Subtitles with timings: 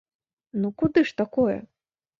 [0.63, 1.59] Ну куды ж такое?